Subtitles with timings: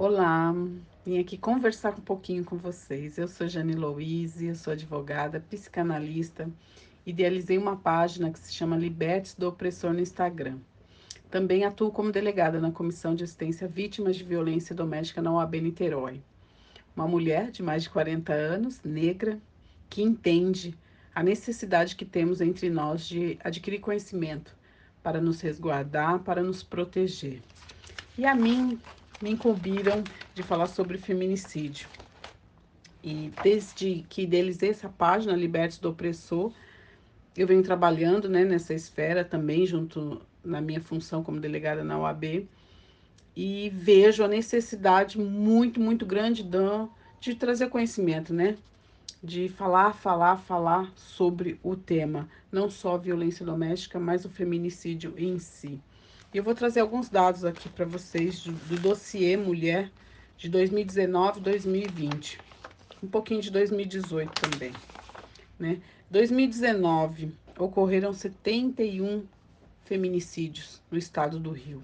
[0.00, 0.54] Olá,
[1.04, 3.18] vim aqui conversar um pouquinho com vocês.
[3.18, 6.48] Eu sou Jane Louise, eu sou advogada, psicanalista.
[7.04, 10.58] Idealizei uma página que se chama Libertes do Opressor no Instagram.
[11.28, 15.56] Também atuo como delegada na Comissão de Assistência a Vítimas de Violência Doméstica na OAB
[15.56, 16.22] Niterói.
[16.94, 19.36] Uma mulher de mais de 40 anos, negra,
[19.90, 20.78] que entende
[21.12, 24.54] a necessidade que temos entre nós de adquirir conhecimento
[25.02, 27.42] para nos resguardar, para nos proteger.
[28.16, 28.78] E a mim
[29.20, 30.02] me incumbiram
[30.34, 31.88] de falar sobre feminicídio.
[33.02, 36.52] E desde que idealizei essa página, Libertes do Opressor,
[37.36, 42.48] eu venho trabalhando né, nessa esfera também, junto na minha função como delegada na OAB,
[43.36, 46.58] e vejo a necessidade muito, muito grande de,
[47.20, 48.58] de trazer conhecimento, né?
[49.22, 55.14] De falar, falar, falar sobre o tema, não só a violência doméstica, mas o feminicídio
[55.16, 55.80] em si.
[56.32, 59.90] E eu vou trazer alguns dados aqui para vocês do, do dossiê Mulher
[60.36, 62.38] de 2019 2020.
[63.02, 64.72] Um pouquinho de 2018 também,
[65.58, 65.80] né?
[66.10, 69.24] 2019 ocorreram 71
[69.86, 71.82] feminicídios no estado do Rio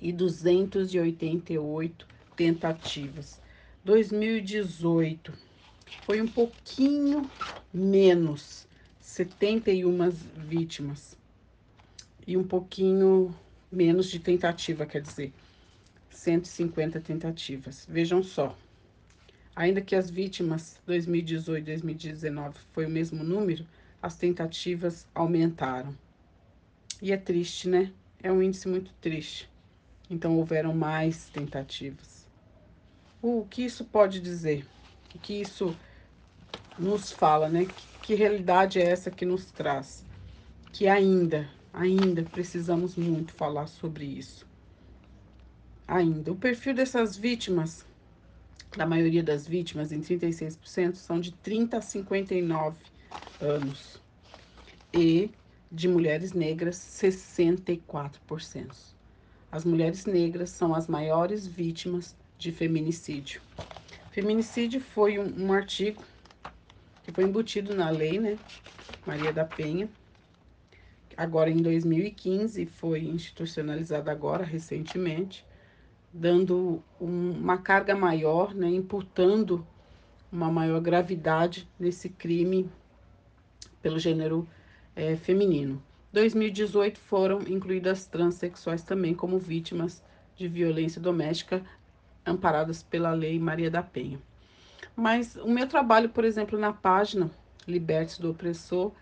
[0.00, 3.40] e 288 tentativas.
[3.84, 5.32] 2018
[6.06, 7.28] foi um pouquinho
[7.74, 8.68] menos,
[9.00, 11.20] 71 vítimas
[12.26, 13.34] e um pouquinho
[13.70, 15.32] menos de tentativa, quer dizer,
[16.10, 17.86] 150 tentativas.
[17.88, 18.56] Vejam só,
[19.56, 23.66] ainda que as vítimas 2018 2019 foi o mesmo número,
[24.00, 25.96] as tentativas aumentaram.
[27.00, 27.92] E é triste, né?
[28.22, 29.50] É um índice muito triste.
[30.08, 32.26] Então houveram mais tentativas.
[33.20, 34.66] O que isso pode dizer?
[35.14, 35.76] O que isso
[36.78, 37.66] nos fala, né?
[37.66, 40.04] Que, que realidade é essa que nos traz?
[40.72, 44.46] Que ainda Ainda precisamos muito falar sobre isso.
[45.88, 46.32] Ainda.
[46.32, 47.86] O perfil dessas vítimas,
[48.76, 52.76] da maioria das vítimas, em 36%, são de 30 a 59
[53.40, 54.00] anos.
[54.92, 55.30] E
[55.70, 58.94] de mulheres negras, 64%.
[59.50, 63.40] As mulheres negras são as maiores vítimas de feminicídio.
[64.10, 66.02] Feminicídio foi um, um artigo
[67.02, 68.38] que foi embutido na lei, né?
[69.06, 69.88] Maria da Penha,
[71.16, 75.46] agora em 2015, foi institucionalizada agora, recentemente,
[76.12, 79.66] dando um, uma carga maior, né, imputando
[80.30, 82.70] uma maior gravidade nesse crime
[83.80, 84.48] pelo gênero
[84.94, 85.82] é, feminino.
[86.12, 90.02] 2018 foram incluídas transexuais também como vítimas
[90.36, 91.62] de violência doméstica
[92.24, 94.20] amparadas pela Lei Maria da Penha.
[94.94, 97.30] Mas o meu trabalho, por exemplo, na página
[97.66, 98.92] Liberte do Opressor,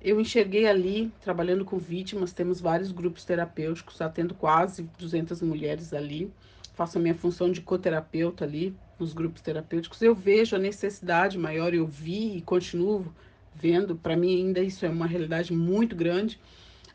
[0.00, 6.30] eu enxerguei ali, trabalhando com vítimas, temos vários grupos terapêuticos, atendo quase 200 mulheres ali,
[6.74, 11.74] faço a minha função de coterapeuta ali, nos grupos terapêuticos, eu vejo a necessidade maior,
[11.74, 13.12] eu vi e continuo
[13.54, 16.38] vendo, para mim ainda isso é uma realidade muito grande,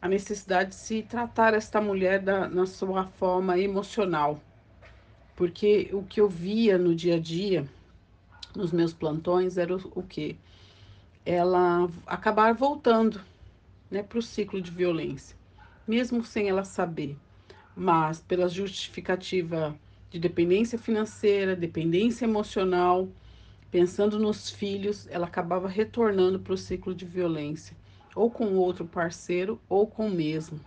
[0.02, 4.42] a necessidade de se tratar esta mulher da, na sua forma emocional.
[5.36, 7.68] Porque o que eu via no dia a dia,
[8.56, 10.36] nos meus plantões, era o, o quê?
[11.26, 13.22] Ela acabar voltando
[13.90, 15.38] né, para o ciclo de violência,
[15.88, 17.18] mesmo sem ela saber,
[17.76, 23.10] mas pela justificativa de dependência financeira, dependência emocional,
[23.72, 27.78] pensando nos filhos, ela acabava retornando para o ciclo de violência,
[28.16, 30.66] ou com outro parceiro ou com o mesmo.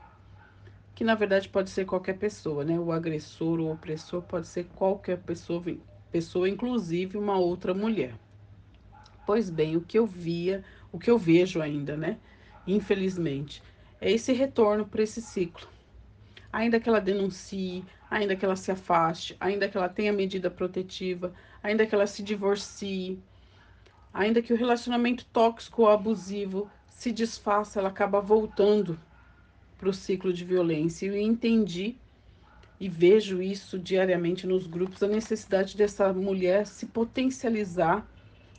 [0.94, 2.78] Que na verdade pode ser qualquer pessoa, né?
[2.78, 5.62] O agressor ou opressor pode ser qualquer pessoa,
[6.10, 8.18] pessoa inclusive uma outra mulher.
[9.26, 12.18] Pois bem, o que eu via, o que eu vejo ainda, né?
[12.66, 13.62] Infelizmente,
[14.00, 15.66] é esse retorno para esse ciclo.
[16.52, 21.34] Ainda que ela denuncie, ainda que ela se afaste, ainda que ela tenha medida protetiva,
[21.62, 23.18] ainda que ela se divorcie,
[24.12, 29.00] ainda que o relacionamento tóxico ou abusivo se desfaça, ela acaba voltando
[29.76, 31.06] para o ciclo de violência.
[31.06, 31.96] E eu entendi
[32.78, 38.06] e vejo isso diariamente nos grupos, a necessidade dessa mulher se potencializar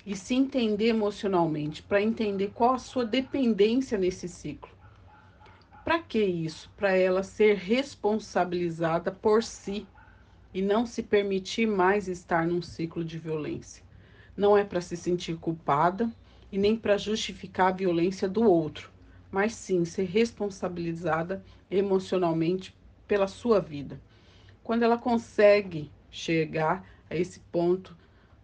[0.06, 4.70] e se entender emocionalmente, para entender qual a sua dependência nesse ciclo.
[5.84, 6.70] Para que isso?
[6.78, 9.88] Para ela ser responsabilizada por si
[10.54, 13.84] e não se permitir mais estar num ciclo de violência.
[14.38, 16.12] Não é para se sentir culpada
[16.52, 18.92] e nem para justificar a violência do outro,
[19.32, 22.76] mas sim ser responsabilizada emocionalmente
[23.08, 24.00] pela sua vida.
[24.64, 27.96] Quando ela consegue chegar a esse ponto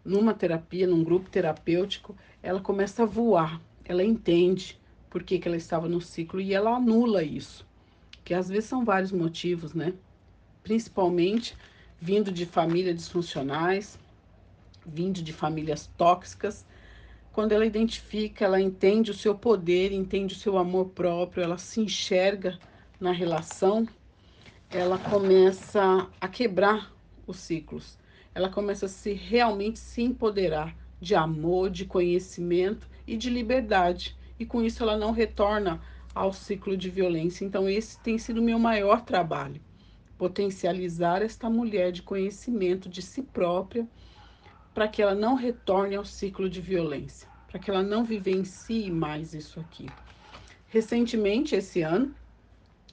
[0.04, 5.58] numa terapia, num grupo terapêutico, ela começa a voar, ela entende por que, que ela
[5.58, 7.66] estava no ciclo e ela anula isso.
[8.24, 9.94] Que às vezes são vários motivos, né?
[10.64, 11.56] Principalmente
[12.00, 14.00] vindo de famílias disfuncionais,
[14.86, 16.66] vindo de famílias tóxicas.
[17.32, 21.80] Quando ela identifica, ela entende o seu poder, entende o seu amor próprio, ela se
[21.80, 22.58] enxerga
[23.00, 23.88] na relação,
[24.70, 26.92] ela começa a quebrar
[27.28, 27.98] os ciclos.
[28.34, 34.16] Ela começa a se realmente se empoderar de amor, de conhecimento e de liberdade.
[34.40, 35.82] E com isso ela não retorna
[36.14, 37.46] ao ciclo de violência.
[37.46, 39.62] Então esse tem sido o meu maior trabalho
[40.22, 43.88] potencializar esta mulher de conhecimento de si própria
[44.72, 49.34] para que ela não retorne ao ciclo de violência, para que ela não vivencie mais
[49.34, 49.88] isso aqui.
[50.68, 52.14] Recentemente, esse ano,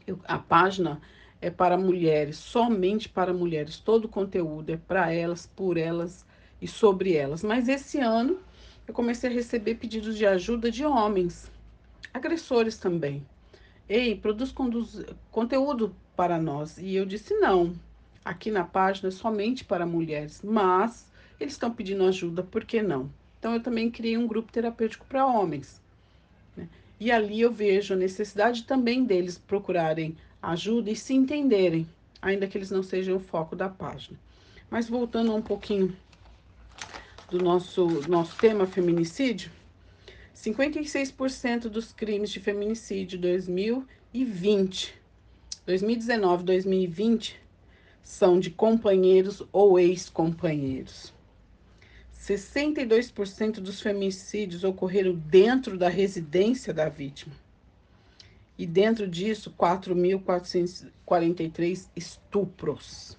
[0.07, 1.03] eu, a página
[1.41, 3.79] é para mulheres, somente para mulheres.
[3.79, 6.27] Todo o conteúdo é para elas, por elas
[6.61, 7.43] e sobre elas.
[7.43, 8.39] Mas esse ano
[8.87, 11.51] eu comecei a receber pedidos de ajuda de homens,
[12.13, 13.25] agressores também.
[13.89, 14.53] Ei, produz
[15.31, 16.79] conteúdo para nós.
[16.79, 17.75] E eu disse: não,
[18.25, 23.11] aqui na página é somente para mulheres, mas eles estão pedindo ajuda, por que não?
[23.39, 25.81] Então eu também criei um grupo terapêutico para homens.
[26.57, 26.69] Né?
[26.99, 30.17] E ali eu vejo a necessidade também deles procurarem
[30.53, 31.89] ajuda e se entenderem,
[32.21, 34.19] ainda que eles não sejam o foco da página.
[34.71, 35.97] Mas voltando um pouquinho
[37.31, 39.51] do nosso, nosso tema feminicídio,
[40.35, 44.99] 56% dos crimes de feminicídio 2020
[45.69, 47.39] 2019, 2020
[48.03, 51.13] são de companheiros ou ex-companheiros.
[52.19, 57.35] 62% dos feminicídios ocorreram dentro da residência da vítima.
[58.59, 63.17] E dentro disso, 4.443 estupros.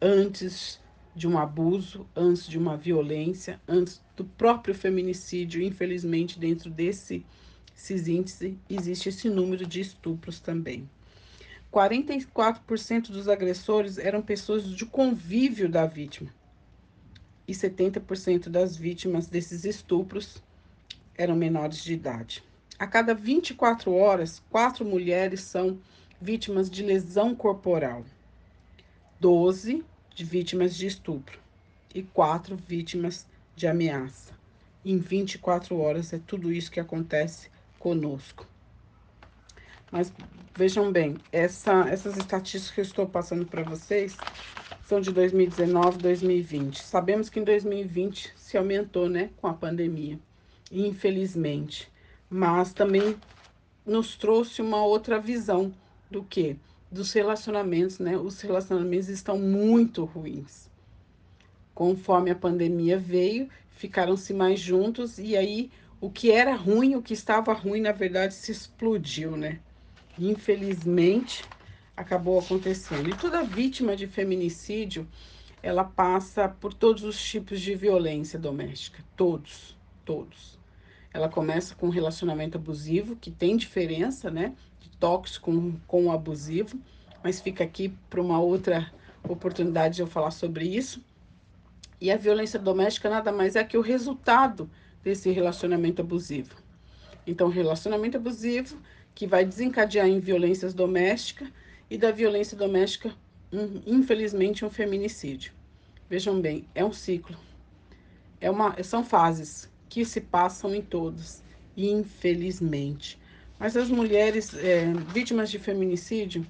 [0.00, 0.80] Antes
[1.14, 7.24] de um abuso, antes de uma violência, antes do próprio feminicídio, infelizmente, dentro desse,
[7.90, 10.86] índices, existe esse número de estupros também.
[11.72, 16.30] 44% dos agressores eram pessoas de convívio da vítima.
[17.48, 20.42] E 70% das vítimas desses estupros
[21.16, 22.44] eram menores de idade.
[22.76, 25.78] A cada 24 horas, quatro mulheres são
[26.20, 28.04] vítimas de lesão corporal,
[29.20, 31.38] 12 de vítimas de estupro
[31.94, 34.32] e quatro vítimas de ameaça.
[34.84, 37.48] Em 24 horas é tudo isso que acontece
[37.78, 38.44] conosco.
[39.92, 40.12] Mas
[40.56, 44.16] vejam bem, essa, essas estatísticas que eu estou passando para vocês
[44.84, 46.82] são de 2019 2020.
[46.82, 50.18] Sabemos que em 2020 se aumentou, né, com a pandemia,
[50.72, 51.93] infelizmente.
[52.36, 53.16] Mas também
[53.86, 55.72] nos trouxe uma outra visão
[56.10, 56.56] do que?
[56.90, 58.16] Dos relacionamentos, né?
[58.16, 60.68] Os relacionamentos estão muito ruins.
[61.72, 65.70] Conforme a pandemia veio, ficaram-se mais juntos e aí
[66.00, 69.60] o que era ruim, o que estava ruim, na verdade, se explodiu, né?
[70.18, 71.44] infelizmente,
[71.96, 73.10] acabou acontecendo.
[73.10, 75.06] E toda vítima de feminicídio,
[75.62, 80.63] ela passa por todos os tipos de violência doméstica, todos, todos.
[81.14, 86.76] Ela começa com um relacionamento abusivo, que tem diferença, né, de tóxico com, com abusivo,
[87.22, 91.00] mas fica aqui para uma outra oportunidade de eu falar sobre isso.
[92.00, 94.68] E a violência doméstica nada mais é que o resultado
[95.04, 96.56] desse relacionamento abusivo.
[97.24, 98.76] Então, relacionamento abusivo
[99.14, 101.48] que vai desencadear em violências domésticas
[101.88, 103.14] e da violência doméstica,
[103.52, 105.52] um, infelizmente, um feminicídio.
[106.10, 107.36] Vejam bem, é um ciclo.
[108.40, 111.40] É uma, são fases que se passam em todos,
[111.76, 113.16] infelizmente.
[113.60, 116.44] Mas as mulheres é, vítimas de feminicídio,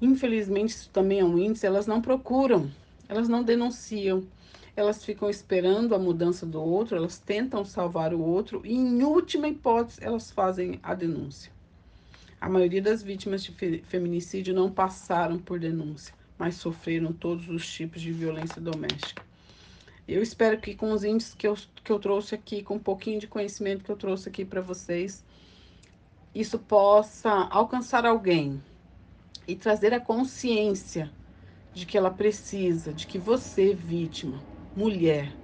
[0.00, 2.70] infelizmente, isso também é um índice, elas não procuram,
[3.08, 4.24] elas não denunciam,
[4.76, 9.48] elas ficam esperando a mudança do outro, elas tentam salvar o outro e, em última
[9.48, 11.50] hipótese, elas fazem a denúncia.
[12.40, 13.50] A maioria das vítimas de
[13.88, 19.27] feminicídio não passaram por denúncia, mas sofreram todos os tipos de violência doméstica.
[20.08, 23.20] Eu espero que com os índices que eu, que eu trouxe aqui, com um pouquinho
[23.20, 25.24] de conhecimento que eu trouxe aqui para vocês,
[26.34, 28.62] isso possa alcançar alguém
[29.46, 31.12] e trazer a consciência
[31.74, 34.42] de que ela precisa, de que você, vítima,
[34.74, 35.36] mulher,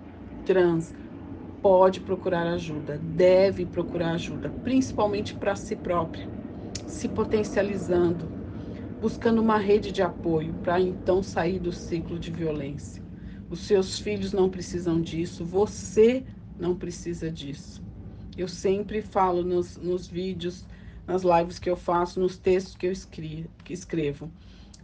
[0.44, 0.94] trans,
[1.62, 6.26] pode procurar ajuda, deve procurar ajuda, principalmente para si própria
[6.86, 8.32] se potencializando,
[9.00, 13.03] buscando uma rede de apoio para então sair do ciclo de violência.
[13.54, 16.24] Os seus filhos não precisam disso, você
[16.58, 17.80] não precisa disso.
[18.36, 20.64] Eu sempre falo nos, nos vídeos,
[21.06, 24.28] nas lives que eu faço, nos textos que eu escrevo, escrevo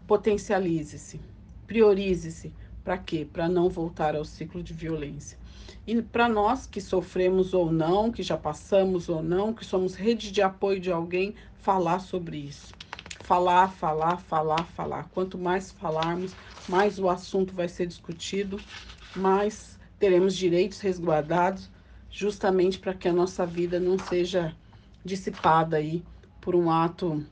[0.06, 1.20] potencialize-se,
[1.66, 2.52] priorize-se.
[2.84, 3.26] Para quê?
[3.30, 5.36] Para não voltar ao ciclo de violência.
[5.84, 10.30] E para nós que sofremos ou não, que já passamos ou não, que somos rede
[10.30, 12.72] de apoio de alguém, falar sobre isso.
[13.30, 15.08] Falar, falar, falar, falar.
[15.14, 16.34] Quanto mais falarmos,
[16.68, 18.58] mais o assunto vai ser discutido,
[19.14, 21.70] mais teremos direitos resguardados,
[22.10, 24.52] justamente para que a nossa vida não seja
[25.04, 26.02] dissipada aí
[26.40, 27.24] por um ato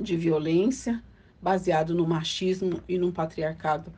[0.00, 1.04] de violência
[1.42, 3.92] baseado no machismo e no patriarcado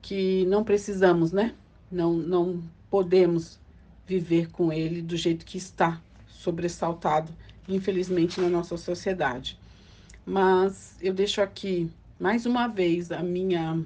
[0.00, 1.54] que não precisamos, né?
[1.92, 3.60] Não, não podemos
[4.06, 7.30] viver com ele do jeito que está sobressaltado,
[7.68, 9.58] infelizmente, na nossa sociedade.
[10.28, 13.82] Mas eu deixo aqui mais uma vez a minha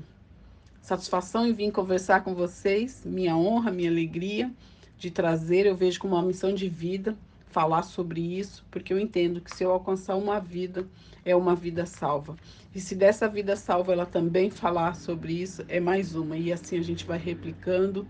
[0.81, 4.51] satisfação em vir conversar com vocês, minha honra, minha alegria
[4.99, 9.41] de trazer, eu vejo como uma missão de vida falar sobre isso, porque eu entendo
[9.41, 10.85] que se eu alcançar uma vida,
[11.25, 12.35] é uma vida salva.
[12.75, 16.37] E se dessa vida salva ela também falar sobre isso, é mais uma.
[16.37, 18.05] E assim a gente vai replicando,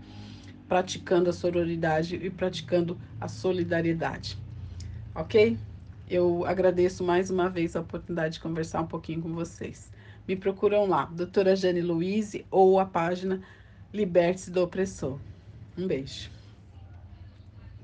[0.67, 4.39] praticando a sororidade e praticando a solidariedade.
[5.13, 5.55] Ok?
[6.07, 9.91] Eu agradeço mais uma vez a oportunidade de conversar um pouquinho com vocês.
[10.27, 13.41] Me procuram lá, doutora Jane Louise ou a página
[13.93, 15.21] Liberte-se do Opressor.
[15.77, 16.42] Um beijo.